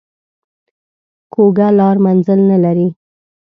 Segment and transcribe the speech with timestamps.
[1.33, 2.87] کوږه لار منزل نه لري